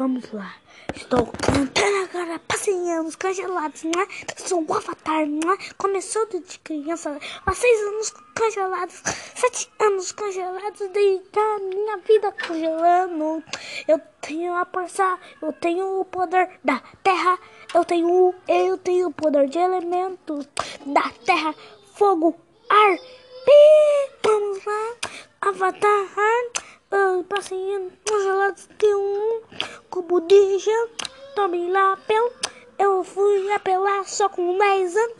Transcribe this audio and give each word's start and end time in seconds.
Vamos 0.00 0.32
lá. 0.32 0.54
Estou 0.96 1.26
cantando 1.26 1.96
agora, 2.04 2.38
passeando 2.48 3.06
os 3.06 3.16
congelados, 3.16 3.82
né? 3.82 4.06
Sou 4.34 4.64
o 4.66 4.74
Avatar, 4.74 5.26
né? 5.26 5.58
Começou 5.76 6.24
desde 6.24 6.58
criança, 6.60 7.18
há 7.44 7.52
seis 7.52 7.80
anos 7.82 8.10
congelados, 8.34 9.02
sete 9.34 9.70
anos 9.78 10.10
congelados, 10.12 10.80
a 10.80 11.58
minha 11.58 11.98
vida 11.98 12.34
congelando. 12.46 13.44
Eu 13.86 14.00
tenho 14.22 14.54
a 14.54 14.64
força, 14.64 15.18
eu 15.42 15.52
tenho 15.52 16.00
o 16.00 16.04
poder 16.06 16.48
da 16.64 16.80
terra, 17.04 17.38
eu 17.74 17.84
tenho, 17.84 18.34
eu 18.48 18.78
tenho 18.78 19.08
o 19.08 19.12
poder 19.12 19.50
de 19.50 19.58
elementos 19.58 20.48
da 20.86 21.10
terra, 21.26 21.54
fogo, 21.94 22.34
ar. 22.70 22.96
E 23.46 24.10
vamos 24.24 24.64
lá, 24.64 24.96
Avatar. 25.42 26.59
Uh, 26.92 27.22
passeando 27.22 27.92
congelados 28.04 28.68
de 28.76 28.94
um 28.94 29.42
cubo 29.90 30.20
de 30.22 30.58
gel, 30.58 30.88
tomei 31.36 31.70
lapel. 31.70 32.32
Eu 32.76 33.04
fui 33.04 33.52
apelar 33.52 34.04
só 34.08 34.28
com 34.28 34.58
10 34.58 34.96
anos. 34.96 35.16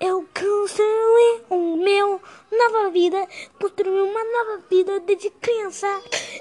Eu 0.00 0.26
cancelei 0.34 1.44
o 1.48 1.76
meu 1.76 2.20
nova 2.50 2.90
vida, 2.90 3.24
construí 3.60 4.00
uma 4.00 4.24
nova 4.24 4.64
vida 4.68 4.98
desde 4.98 5.30
criança. 5.30 5.86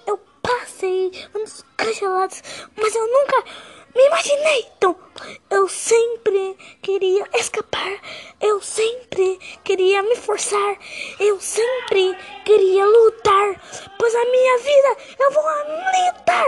Eu 0.07 0.19
passei 0.41 1.11
anos 1.35 1.63
congelados, 1.77 2.41
mas 2.75 2.95
eu 2.95 3.07
nunca 3.07 3.45
me 3.95 4.07
imaginei 4.07 4.67
tão. 4.79 4.95
Eu 5.49 5.67
sempre 5.67 6.57
queria 6.81 7.27
escapar, 7.33 7.99
eu 8.39 8.61
sempre 8.61 9.37
queria 9.63 10.01
me 10.01 10.15
forçar, 10.15 10.77
eu 11.19 11.39
sempre 11.39 12.17
queria 12.45 12.85
lutar, 12.85 13.61
pois 13.99 14.15
a 14.15 14.25
minha 14.25 14.57
vida 14.57 14.97
eu 15.19 15.31
vou 15.31 15.43
lutar. 15.43 16.47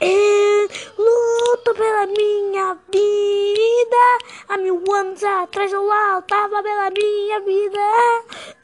Eu 0.00 0.68
luto 0.96 1.74
pela 1.74 2.06
minha 2.06 2.78
vida. 2.90 4.18
Há 4.48 4.56
mil 4.56 4.82
anos 4.92 5.22
atrás 5.22 5.72
eu 5.72 5.82
lutava 5.82 6.62
pela 6.62 6.90
minha 6.90 7.40
vida. 7.40 7.78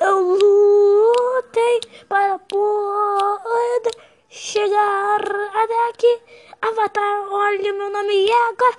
Eu 0.01 0.21
lutei 0.21 1.81
para 2.09 2.39
poder 2.39 4.00
chegar 4.31 5.21
até 5.21 5.89
aqui. 5.89 6.21
Avatar, 6.63 7.33
olha 7.33 7.73
meu 7.73 7.91
nome 7.91 8.31
é 8.31 8.49
agora. 8.49 8.77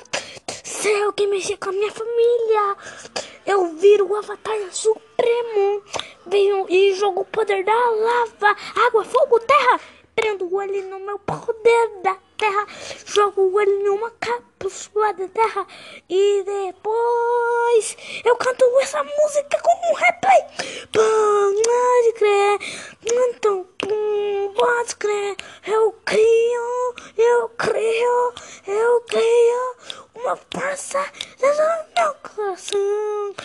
Se 0.63 0.89
alguém 1.03 1.27
mexer 1.27 1.57
com 1.57 1.69
a 1.69 1.73
minha 1.73 1.91
família, 1.91 2.77
eu 3.45 3.75
viro 3.75 4.09
o 4.09 4.15
Avatar 4.15 4.57
Supremo. 4.71 5.83
Venho 6.25 6.65
e 6.69 6.93
jogo 6.93 7.21
o 7.21 7.25
poder 7.25 7.65
da 7.65 7.73
lava, 7.73 8.55
água, 8.87 9.03
fogo, 9.03 9.39
terra. 9.41 9.79
Prendo 10.15 10.61
ele 10.61 10.83
no 10.83 10.99
meu 10.99 11.19
poder 11.19 11.89
da 12.01 12.15
terra. 12.37 12.67
Jogo 13.05 13.59
ele 13.59 13.83
numa 13.83 14.11
cápsula 14.11 15.13
da 15.13 15.27
terra. 15.27 15.67
E 16.09 16.43
depois 16.43 17.97
eu 18.23 18.35
canto 18.37 18.63
essa 18.79 19.03
música 19.03 19.61
com 19.61 19.91
um 19.91 19.93
replay. 19.95 20.41
Pode 20.91 22.13
crer. 22.13 22.59
Então, 23.03 23.67
pode 24.55 24.95
crer. 25.11 25.35
Eu 25.67 25.91
crio, 26.05 26.95
eu 27.17 27.49
crio, 27.49 28.33
eu 28.67 29.01
crio 29.01 29.75
uma 30.15 30.35
força 30.35 31.03
dentro 31.39 31.63
do 31.63 32.01
meu 32.01 32.13
coração. 32.15 33.35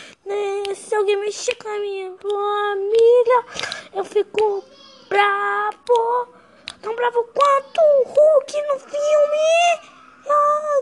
Se 0.74 0.94
alguém 0.94 1.16
mexer 1.16 1.54
com 1.56 1.68
a 1.68 1.78
minha 1.78 2.12
família, 2.16 3.44
eu 3.94 4.04
fico 4.04 4.64
bravo. 5.08 6.28
Tão 6.82 6.94
bravo 6.94 7.24
quanto 7.34 7.80
o 7.80 8.04
Hulk 8.04 8.62
no 8.68 8.78
filme. 8.78 9.80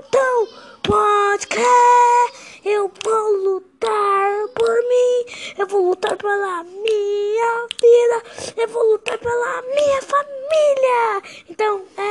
Então, 0.06 0.48
pode 0.82 1.46
crer. 1.46 1.64
Eu 2.64 2.90
vou 3.02 3.32
lutar 3.44 4.48
por 4.54 4.82
mim. 4.82 5.54
Eu 5.58 5.66
vou 5.66 5.88
lutar 5.88 6.16
pela 6.16 6.64
minha 7.44 7.68
vida. 7.80 8.22
Eu 8.56 8.68
vou 8.68 8.82
lutar 8.92 9.18
pela 9.18 9.62
minha 9.62 10.02
família. 10.02 11.22
Então, 11.48 11.82
é. 11.98 12.03